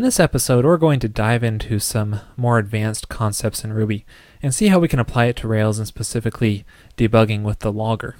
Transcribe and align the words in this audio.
In 0.00 0.04
this 0.04 0.18
episode, 0.18 0.64
we're 0.64 0.78
going 0.78 0.98
to 1.00 1.10
dive 1.10 1.44
into 1.44 1.78
some 1.78 2.20
more 2.34 2.56
advanced 2.56 3.10
concepts 3.10 3.64
in 3.64 3.74
Ruby 3.74 4.06
and 4.42 4.54
see 4.54 4.68
how 4.68 4.78
we 4.78 4.88
can 4.88 4.98
apply 4.98 5.26
it 5.26 5.36
to 5.36 5.46
Rails 5.46 5.76
and 5.76 5.86
specifically 5.86 6.64
debugging 6.96 7.42
with 7.42 7.58
the 7.58 7.70
logger. 7.70 8.16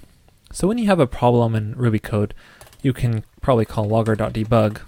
So 0.52 0.68
when 0.68 0.76
you 0.76 0.88
have 0.88 1.00
a 1.00 1.06
problem 1.06 1.54
in 1.54 1.74
Ruby 1.74 1.98
code, 1.98 2.34
you 2.82 2.92
can 2.92 3.24
probably 3.40 3.64
call 3.64 3.86
logger.debug 3.86 4.82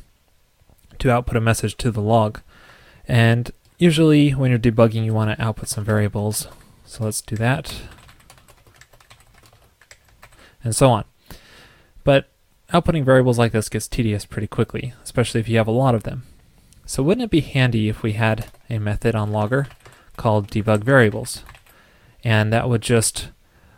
to 0.98 1.10
output 1.10 1.34
a 1.34 1.40
message 1.40 1.78
to 1.78 1.90
the 1.90 2.02
log. 2.02 2.42
And 3.08 3.50
usually 3.78 4.32
when 4.32 4.50
you're 4.50 4.58
debugging, 4.58 5.06
you 5.06 5.14
want 5.14 5.34
to 5.34 5.42
output 5.42 5.70
some 5.70 5.84
variables. 5.86 6.46
So 6.84 7.04
let's 7.04 7.22
do 7.22 7.36
that. 7.36 7.74
And 10.62 10.76
so 10.76 10.90
on. 10.90 11.04
But 12.04 12.28
outputting 12.70 13.06
variables 13.06 13.38
like 13.38 13.52
this 13.52 13.70
gets 13.70 13.88
tedious 13.88 14.26
pretty 14.26 14.46
quickly, 14.46 14.92
especially 15.02 15.40
if 15.40 15.48
you 15.48 15.56
have 15.56 15.68
a 15.68 15.70
lot 15.70 15.94
of 15.94 16.02
them. 16.02 16.24
So 16.84 17.02
wouldn't 17.02 17.24
it 17.24 17.30
be 17.30 17.40
handy 17.40 17.88
if 17.88 18.02
we 18.02 18.12
had 18.12 18.46
a 18.68 18.78
method 18.78 19.14
on 19.14 19.32
logger 19.32 19.68
called 20.16 20.50
debug 20.50 20.84
variables? 20.84 21.42
And 22.24 22.52
that 22.52 22.68
would 22.68 22.82
just 22.82 23.28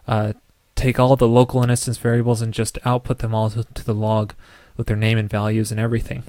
uh, 0.08 0.32
take 0.74 0.98
all 0.98 1.16
the 1.16 1.28
local 1.28 1.62
instance 1.62 1.98
variables 1.98 2.42
and 2.42 2.52
just 2.52 2.78
output 2.84 3.18
them 3.18 3.34
all 3.34 3.50
to, 3.50 3.64
to 3.64 3.84
the 3.84 3.94
log 3.94 4.34
with 4.76 4.86
their 4.86 4.96
name 4.96 5.18
and 5.18 5.30
values 5.30 5.70
and 5.70 5.80
everything. 5.80 6.24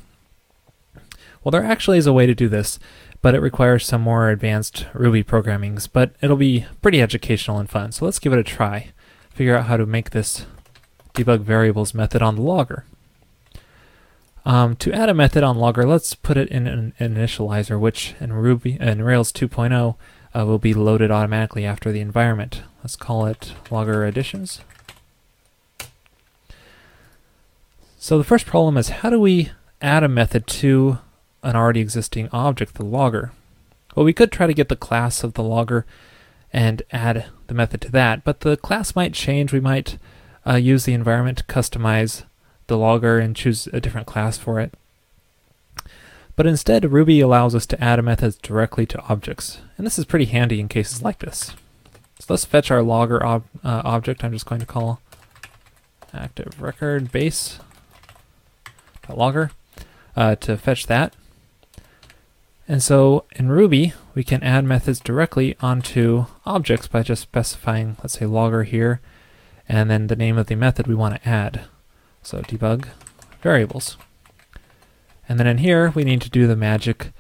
Well, 1.44 1.52
there 1.52 1.64
actually 1.64 1.98
is 1.98 2.08
a 2.08 2.14
way 2.14 2.26
to 2.26 2.34
do 2.34 2.50
this, 2.50 2.80
but 3.22 3.36
it 3.36 3.40
requires 3.40 3.86
some 3.86 4.02
more 4.02 4.30
advanced 4.30 4.88
Ruby 4.94 5.24
programmings, 5.24 5.88
but 5.92 6.16
it'll 6.22 6.38
be 6.38 6.66
pretty 6.82 7.02
educational 7.02 7.60
and 7.60 7.70
fun. 7.70 7.92
So 7.92 8.06
let's 8.06 8.20
give 8.20 8.34
it 8.34 8.40
a 8.40 8.44
try. 8.44 8.92
Figure 9.32 9.56
out 9.56 9.66
how 9.66 9.78
to 9.78 9.86
make 9.86 10.12
this 10.12 10.46
debug 11.14 11.42
variables 11.42 11.94
method 11.94 12.22
on 12.22 12.36
the 12.36 12.42
logger. 12.42 12.86
Um, 14.46 14.76
to 14.78 14.94
add 14.94 15.10
a 15.10 15.14
method 15.16 15.44
on 15.44 15.58
logger, 15.58 15.86
let's 15.86 16.14
put 16.14 16.38
it 16.38 16.50
in 16.50 16.68
an, 16.68 16.94
initializer, 17.00 17.80
which 17.80 18.14
in 18.20 18.32
Ruby 18.32 18.78
in 18.80 19.02
Rails 19.02 19.32
2.0 19.32 19.96
uh, 20.36 20.46
will 20.46 20.60
be 20.60 20.74
loaded 20.74 21.10
automatically 21.10 21.66
after 21.66 21.92
the 21.92 22.00
environment. 22.00 22.62
Let's 22.84 22.96
call 22.96 23.26
it 23.26 23.54
logger 23.72 24.06
additions. 24.06 24.62
So 27.98 28.20
the 28.20 28.24
first 28.24 28.46
problem 28.46 28.78
is 28.78 28.90
how 28.90 29.10
do 29.10 29.20
we 29.20 29.52
add 29.82 30.04
a 30.04 30.08
method 30.08 30.46
to 30.46 31.00
an 31.42 31.56
already 31.56 31.80
existing 31.80 32.30
object, 32.32 32.76
the 32.76 32.86
logger? 32.86 33.32
Well, 33.96 34.06
we 34.06 34.14
could 34.14 34.32
try 34.32 34.46
to 34.46 34.54
get 34.54 34.70
the 34.70 34.76
class 34.76 35.24
of 35.24 35.34
the 35.34 35.44
logger 35.44 35.88
and 36.54 36.84
add 36.92 37.26
the 37.48 37.56
method 37.56 37.82
to 37.82 37.92
that, 37.94 38.24
but 38.24 38.42
the 38.42 38.58
class 38.58 38.96
might 38.96 39.16
change. 39.16 39.52
We 39.52 39.60
might 39.60 39.98
uh, 40.46 40.56
use 40.56 40.86
the 40.86 40.94
environment 40.94 41.40
to 41.40 41.44
customize 41.46 42.26
the 42.68 42.78
logger 42.78 43.20
and 43.20 43.36
choose 43.36 43.68
a 43.68 43.80
different 43.80 44.08
class 44.08 44.38
for 44.38 44.60
it. 44.60 44.74
But 46.36 46.48
instead, 46.48 46.92
Ruby 46.92 47.22
allows 47.22 47.56
us 47.56 47.66
to 47.68 47.84
add 47.84 48.04
methods 48.04 48.36
directly 48.36 48.86
to 48.88 49.02
objects, 49.04 49.60
and 49.78 49.86
this 49.86 49.98
is 49.98 50.06
pretty 50.06 50.26
handy 50.26 50.60
in 50.60 50.68
cases 50.68 51.02
like 51.02 51.20
this. 51.20 51.54
So 52.20 52.34
let's 52.34 52.46
fetch 52.46 52.72
our 52.72 52.82
logger 52.82 53.26
ob 53.26 53.44
uh, 53.64 53.82
object. 53.86 54.24
I'm 54.24 54.34
just 54.34 54.46
going 54.46 54.62
to 54.62 54.66
call 54.66 55.00
active 56.14 56.62
record 56.62 57.12
base 57.12 57.60
logger 59.10 59.52
uh, 60.16 60.36
to 60.36 60.58
fetch 60.58 60.88
that. 60.88 61.16
And 62.68 62.82
so 62.82 63.26
in 63.36 63.50
Ruby, 63.50 63.94
we 64.16 64.24
can 64.24 64.42
add 64.42 64.66
methods 64.66 65.00
directly 65.00 65.56
onto 65.62 66.26
objects 66.46 66.88
by 66.88 67.04
just 67.04 67.22
specifying, 67.22 67.98
let's 68.02 68.18
say 68.18 68.26
logger 68.26 68.64
here, 68.64 69.02
and 69.70 69.90
then 69.90 70.08
the 70.08 70.16
name 70.16 70.38
of 70.38 70.48
the 70.48 70.56
method 70.56 70.88
we 70.88 70.96
want 70.96 71.22
to 71.22 71.30
add. 71.30 71.66
So 72.26 72.42
debug 72.42 72.88
variables. 73.44 73.98
And 75.30 75.40
then 75.40 75.46
in 75.46 75.60
here, 75.60 75.92
we 75.92 76.04
need 76.04 76.22
to 76.22 76.30
do 76.30 76.48
the 76.48 76.56
magic 76.56 77.12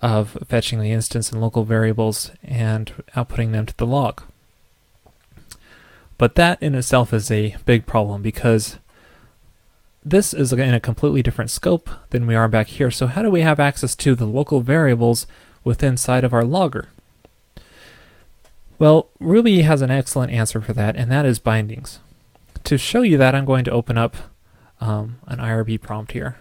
of 0.00 0.38
fetching 0.46 0.78
the 0.78 0.92
instance 0.92 1.32
and 1.32 1.40
local 1.40 1.64
variables 1.64 2.30
and 2.44 2.92
outputting 3.16 3.50
them 3.50 3.66
to 3.66 3.76
the 3.76 3.86
log. 3.86 4.22
But 6.16 6.36
that 6.36 6.62
in 6.62 6.76
itself 6.76 7.12
is 7.12 7.28
a 7.28 7.56
big 7.66 7.86
problem 7.86 8.22
because 8.22 8.78
this 10.04 10.32
is 10.32 10.52
in 10.52 10.74
a 10.74 10.78
completely 10.78 11.24
different 11.24 11.50
scope 11.50 11.90
than 12.10 12.28
we 12.28 12.36
are 12.36 12.46
back 12.46 12.68
here. 12.68 12.92
So 12.92 13.08
how 13.08 13.22
do 13.22 13.30
we 13.30 13.40
have 13.40 13.58
access 13.58 13.96
to 13.96 14.14
the 14.14 14.26
local 14.26 14.60
variables 14.60 15.26
within 15.64 15.96
side 15.96 16.22
of 16.22 16.32
our 16.32 16.44
logger? 16.44 16.88
Well, 18.78 19.08
Ruby 19.18 19.62
has 19.62 19.82
an 19.82 19.90
excellent 19.90 20.30
answer 20.30 20.60
for 20.60 20.72
that, 20.72 20.94
and 20.94 21.10
that 21.10 21.26
is 21.26 21.40
bindings. 21.40 21.98
To 22.62 22.78
show 22.78 23.02
you 23.02 23.18
that, 23.18 23.34
I'm 23.34 23.44
going 23.44 23.64
to 23.64 23.72
open 23.72 23.98
up 23.98 24.16
um, 24.82 25.18
an 25.28 25.38
IRB 25.38 25.80
prompt 25.80 26.12
here. 26.12 26.38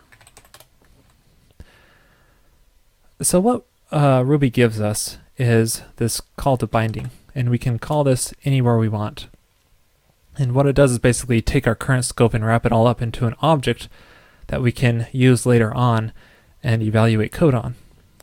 So 3.21 3.39
what 3.39 3.65
uh, 3.91 4.23
Ruby 4.25 4.49
gives 4.49 4.81
us 4.81 5.19
is 5.37 5.83
this 5.97 6.21
call 6.37 6.57
to 6.57 6.65
binding, 6.65 7.11
and 7.35 7.51
we 7.51 7.59
can 7.59 7.77
call 7.77 8.03
this 8.03 8.33
anywhere 8.43 8.77
we 8.77 8.89
want. 8.89 9.27
And 10.37 10.55
what 10.55 10.65
it 10.65 10.73
does 10.75 10.93
is 10.93 10.99
basically 10.99 11.41
take 11.41 11.67
our 11.67 11.75
current 11.75 12.05
scope 12.05 12.33
and 12.33 12.43
wrap 12.43 12.65
it 12.65 12.71
all 12.71 12.87
up 12.87 13.01
into 13.01 13.27
an 13.27 13.35
object 13.41 13.87
that 14.47 14.61
we 14.61 14.71
can 14.71 15.07
use 15.11 15.45
later 15.45 15.71
on 15.73 16.11
and 16.63 16.81
evaluate 16.81 17.31
code 17.31 17.53
on. 17.53 17.75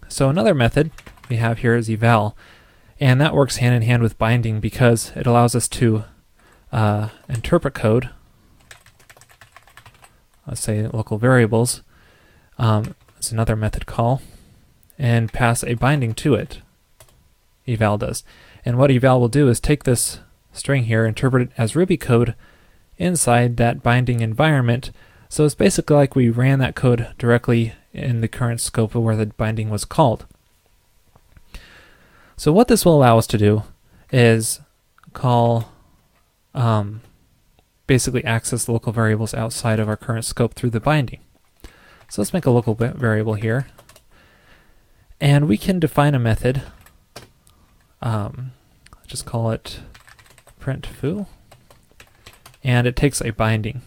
So 0.08 0.28
another 0.28 0.54
method 0.54 0.90
we 1.28 1.36
have 1.36 1.58
here 1.58 1.76
is 1.76 1.88
eval, 1.88 2.36
and 2.98 3.20
that 3.20 3.34
works 3.34 3.58
hand 3.58 3.76
in 3.76 3.82
hand 3.82 4.02
with 4.02 4.18
binding 4.18 4.58
because 4.58 5.12
it 5.14 5.28
allows 5.28 5.54
us 5.54 5.68
to 5.68 6.04
uh, 6.72 7.10
interpret 7.28 7.74
code 7.74 8.10
let's 10.48 10.60
say 10.60 10.86
local 10.86 11.18
variables, 11.18 11.82
um, 12.58 12.94
it's 13.18 13.30
another 13.30 13.54
method 13.54 13.86
call, 13.86 14.22
and 14.98 15.32
pass 15.32 15.62
a 15.62 15.74
binding 15.74 16.14
to 16.14 16.34
it, 16.34 16.60
eval 17.66 17.98
does. 17.98 18.24
And 18.64 18.78
what 18.78 18.90
eval 18.90 19.20
will 19.20 19.28
do 19.28 19.48
is 19.48 19.60
take 19.60 19.84
this 19.84 20.20
string 20.52 20.84
here, 20.84 21.06
interpret 21.06 21.42
it 21.42 21.50
as 21.56 21.76
Ruby 21.76 21.96
code 21.96 22.34
inside 22.96 23.56
that 23.56 23.82
binding 23.82 24.20
environment. 24.20 24.90
So 25.28 25.44
it's 25.44 25.54
basically 25.54 25.96
like 25.96 26.16
we 26.16 26.30
ran 26.30 26.58
that 26.58 26.74
code 26.74 27.08
directly 27.18 27.74
in 27.92 28.20
the 28.20 28.28
current 28.28 28.60
scope 28.60 28.94
of 28.94 29.02
where 29.02 29.16
the 29.16 29.26
binding 29.26 29.70
was 29.70 29.84
called. 29.84 30.26
So 32.36 32.52
what 32.52 32.68
this 32.68 32.84
will 32.84 32.96
allow 32.96 33.18
us 33.18 33.26
to 33.28 33.38
do 33.38 33.64
is 34.10 34.60
call 35.12 35.72
um, 36.54 37.02
basically 37.88 38.22
access 38.24 38.68
local 38.68 38.92
variables 38.92 39.34
outside 39.34 39.80
of 39.80 39.88
our 39.88 39.96
current 39.96 40.24
scope 40.24 40.54
through 40.54 40.70
the 40.70 40.78
binding. 40.78 41.18
So 42.08 42.22
let's 42.22 42.32
make 42.32 42.46
a 42.46 42.50
local 42.50 42.74
variable 42.74 43.34
here. 43.34 43.66
And 45.20 45.48
we 45.48 45.58
can 45.58 45.80
define 45.80 46.14
a 46.14 46.20
method. 46.20 46.62
Um, 48.00 48.52
just 49.08 49.26
call 49.26 49.50
it 49.50 49.80
print 50.60 50.86
foo. 50.86 51.26
And 52.62 52.86
it 52.86 52.94
takes 52.94 53.20
a 53.20 53.30
binding. 53.30 53.82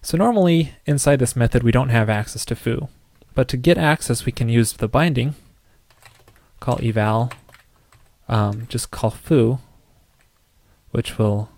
So 0.00 0.16
normally 0.16 0.74
inside 0.86 1.18
this 1.18 1.36
method 1.36 1.62
we 1.62 1.72
don't 1.72 1.88
have 1.90 2.08
access 2.08 2.44
to 2.46 2.56
foo. 2.56 2.88
But 3.34 3.48
to 3.48 3.56
get 3.56 3.76
access 3.76 4.24
we 4.24 4.32
can 4.32 4.48
use 4.48 4.74
the 4.74 4.88
binding, 4.88 5.34
call 6.60 6.78
eval, 6.82 7.32
um, 8.28 8.66
just 8.68 8.92
call 8.92 9.10
foo, 9.10 9.58
which 10.92 11.18
will 11.18 11.50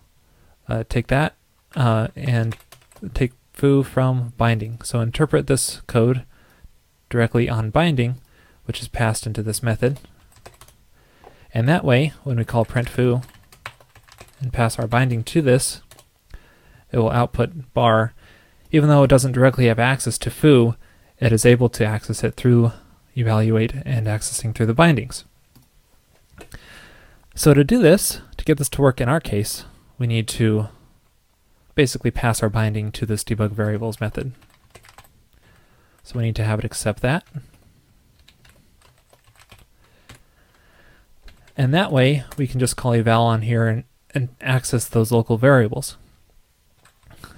uh, 0.69 0.85
take 0.89 1.07
that 1.09 1.35
uh, 1.75 2.09
and 2.17 2.57
take 3.15 3.33
foo 3.53 3.83
from 3.83 4.33
binding. 4.37 4.81
So 4.83 5.01
interpret 5.01 5.47
this 5.47 5.81
code 5.87 6.25
directly 7.09 7.49
on 7.49 7.71
binding, 7.71 8.17
which 8.65 8.81
is 8.81 8.89
passed 8.89 9.27
into 9.27 9.43
this 9.43 9.63
method. 9.63 9.99
And 11.55 11.69
that 11.69 11.85
way, 11.85 12.13
when 12.25 12.37
we 12.37 12.45
call 12.45 12.65
print 12.65 12.89
foo 12.89 13.23
and 14.41 14.53
pass 14.53 14.79
our 14.79 14.87
binding 14.87 15.25
to 15.25 15.41
this, 15.41 15.81
it 16.93 16.99
will 16.99 17.11
output 17.11 17.73
bar. 17.73 18.13
Even 18.71 18.89
though 18.89 19.05
it 19.05 19.11
doesn't 19.11 19.33
directly 19.33 19.67
have 19.67 19.79
access 19.79 20.19
to 20.19 20.31
foo, 20.31 20.75
it 21.19 21.33
is 21.33 21.47
able 21.47 21.69
to 21.71 21.85
access 21.85 22.23
it 22.23 22.35
through 22.35 22.73
evaluate 23.17 23.73
and 23.85 24.07
accessing 24.07 24.55
through 24.55 24.67
the 24.67 24.75
bindings. 24.75 25.25
So 27.35 27.55
to 27.55 27.65
do 27.65 27.81
this, 27.81 28.21
to 28.37 28.45
get 28.45 28.59
this 28.59 28.69
to 28.71 28.83
work 28.83 29.01
in 29.01 29.09
our 29.09 29.21
case, 29.21 29.65
we 29.99 30.07
need 30.07 30.29
to 30.29 30.69
basically 31.75 32.11
pass 32.11 32.43
our 32.43 32.49
binding 32.49 32.91
to 32.93 33.07
this 33.07 33.23
debug 33.23 33.51
variables 33.51 34.01
method. 34.01 34.33
So 36.03 36.19
we 36.19 36.25
need 36.25 36.37
to 36.37 36.45
have 36.45 36.59
it 36.59 36.65
accept 36.65 37.03
that. 37.03 37.25
And 41.57 41.73
that 41.73 41.91
way, 41.91 42.25
we 42.37 42.47
can 42.47 42.61
just 42.61 42.77
call 42.77 42.93
eval 42.93 43.25
on 43.25 43.43
here 43.43 43.67
and, 43.67 43.85
and 44.15 44.29
access 44.41 44.89
those 44.89 45.11
local 45.11 45.39
variables. 45.39 45.97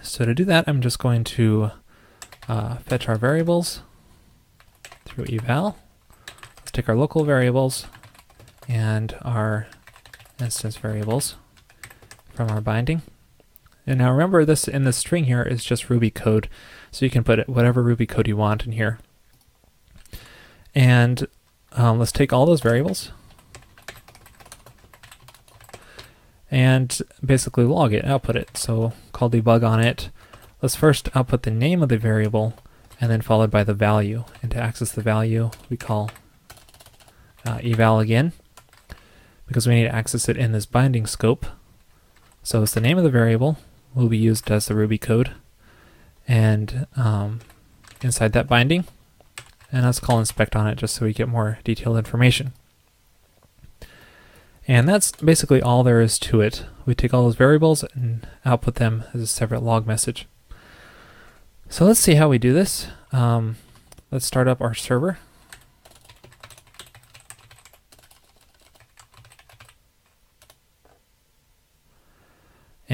So 0.02 0.24
to 0.24 0.34
do 0.34 0.44
that, 0.44 0.64
I'm 0.66 0.80
just 0.80 0.98
going 0.98 1.24
to 1.24 1.70
uh, 2.48 2.76
fetch 2.78 3.08
our 3.08 3.16
variables 3.16 3.82
through 5.04 5.26
eval. 5.30 5.78
Let's 6.58 6.72
take 6.72 6.88
our 6.88 6.96
local 6.96 7.24
variables 7.24 7.86
and 8.68 9.16
our 9.22 9.68
instance 10.40 10.76
variables 10.76 11.36
from 12.38 12.50
our 12.50 12.60
binding. 12.60 13.02
And 13.84 13.98
now 13.98 14.12
remember 14.12 14.44
this 14.44 14.68
in 14.68 14.84
the 14.84 14.92
string 14.92 15.24
here 15.24 15.42
is 15.42 15.64
just 15.64 15.90
Ruby 15.90 16.08
code, 16.08 16.48
so 16.92 17.04
you 17.04 17.10
can 17.10 17.24
put 17.24 17.48
whatever 17.48 17.82
Ruby 17.82 18.06
code 18.06 18.28
you 18.28 18.36
want 18.36 18.64
in 18.64 18.70
here. 18.70 19.00
And 20.72 21.26
um, 21.72 21.98
let's 21.98 22.12
take 22.12 22.32
all 22.32 22.46
those 22.46 22.60
variables 22.60 23.10
and 26.48 27.02
basically 27.24 27.64
log 27.64 27.92
it, 27.92 28.04
output 28.04 28.36
it. 28.36 28.56
So 28.56 28.92
call 29.10 29.28
debug 29.28 29.68
on 29.68 29.80
it. 29.80 30.10
Let's 30.62 30.76
first 30.76 31.08
output 31.16 31.42
the 31.42 31.50
name 31.50 31.82
of 31.82 31.88
the 31.88 31.98
variable 31.98 32.54
and 33.00 33.10
then 33.10 33.20
followed 33.20 33.50
by 33.50 33.64
the 33.64 33.74
value. 33.74 34.22
And 34.42 34.52
to 34.52 34.58
access 34.58 34.92
the 34.92 35.02
value, 35.02 35.50
we 35.68 35.76
call 35.76 36.12
uh, 37.44 37.58
eval 37.64 37.98
again 37.98 38.32
because 39.48 39.66
we 39.66 39.74
need 39.74 39.84
to 39.84 39.94
access 39.94 40.28
it 40.28 40.36
in 40.36 40.52
this 40.52 40.66
binding 40.66 41.04
scope. 41.04 41.44
So 42.48 42.62
it's 42.62 42.72
the 42.72 42.80
name 42.80 42.96
of 42.96 43.04
the 43.04 43.10
variable 43.10 43.58
will 43.94 44.08
be 44.08 44.16
used 44.16 44.50
as 44.50 44.64
the 44.64 44.74
Ruby 44.74 44.96
code 44.96 45.32
and 46.26 46.86
um, 46.96 47.40
inside 48.00 48.32
that 48.32 48.48
binding. 48.48 48.86
And 49.70 49.84
let's 49.84 50.00
call 50.00 50.18
inspect 50.18 50.56
on 50.56 50.66
it 50.66 50.76
just 50.76 50.94
so 50.94 51.04
we 51.04 51.12
get 51.12 51.28
more 51.28 51.58
detailed 51.62 51.98
information. 51.98 52.54
And 54.66 54.88
that's 54.88 55.12
basically 55.12 55.60
all 55.60 55.82
there 55.82 56.00
is 56.00 56.18
to 56.20 56.40
it. 56.40 56.64
We 56.86 56.94
take 56.94 57.12
all 57.12 57.24
those 57.24 57.36
variables 57.36 57.84
and 57.92 58.26
output 58.46 58.76
them 58.76 59.04
as 59.12 59.20
a 59.20 59.26
separate 59.26 59.62
log 59.62 59.86
message. 59.86 60.26
So 61.68 61.84
let's 61.84 62.00
see 62.00 62.14
how 62.14 62.30
we 62.30 62.38
do 62.38 62.54
this. 62.54 62.86
Um, 63.12 63.56
let's 64.10 64.24
start 64.24 64.48
up 64.48 64.62
our 64.62 64.72
server. 64.72 65.18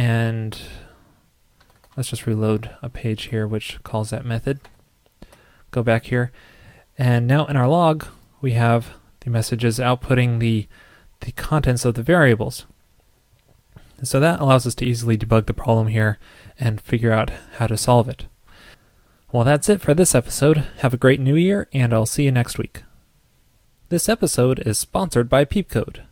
And 0.04 0.60
let's 1.96 2.10
just 2.10 2.26
reload 2.26 2.76
a 2.82 2.90
page 2.90 3.24
here 3.24 3.48
which 3.48 3.82
calls 3.84 4.10
that 4.10 4.26
method. 4.26 4.60
Go 5.70 5.82
back 5.82 6.04
here. 6.04 6.30
And 6.98 7.26
now 7.26 7.46
in 7.46 7.56
our 7.56 7.66
log, 7.66 8.04
we 8.42 8.52
have 8.52 8.98
the 9.20 9.30
messages 9.30 9.78
outputting 9.78 10.40
the 10.40 10.68
the 11.20 11.32
contents 11.32 11.86
of 11.86 11.94
the 11.94 12.02
variables. 12.02 12.66
so 14.02 14.20
that 14.20 14.40
allows 14.40 14.66
us 14.66 14.74
to 14.74 14.84
easily 14.84 15.16
debug 15.16 15.46
the 15.46 15.54
problem 15.54 15.86
here 15.86 16.18
and 16.60 16.82
figure 16.82 17.12
out 17.12 17.30
how 17.56 17.66
to 17.66 17.78
solve 17.78 18.06
it. 18.06 18.26
Well, 19.32 19.44
that's 19.44 19.70
it 19.70 19.80
for 19.80 19.94
this 19.94 20.14
episode. 20.14 20.66
Have 20.80 20.92
a 20.92 20.98
great 20.98 21.18
new 21.18 21.34
year, 21.34 21.66
and 21.72 21.94
I'll 21.94 22.04
see 22.04 22.24
you 22.24 22.30
next 22.30 22.58
week. 22.58 22.82
This 23.88 24.10
episode 24.10 24.58
is 24.66 24.78
sponsored 24.78 25.30
by 25.30 25.46
Peepcode. 25.46 26.02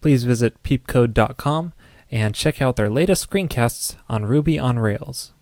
Please 0.00 0.22
visit 0.22 0.62
peepcode.com 0.62 1.72
and 2.12 2.34
check 2.34 2.60
out 2.60 2.76
their 2.76 2.90
latest 2.90 3.28
screencasts 3.28 3.96
on 4.08 4.26
Ruby 4.26 4.58
on 4.58 4.78
Rails. 4.78 5.32